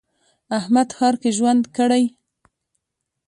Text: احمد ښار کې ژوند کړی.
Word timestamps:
احمد 0.57 0.89
ښار 0.97 1.15
کې 1.21 1.29
ژوند 1.37 1.63
کړی. 1.75 2.03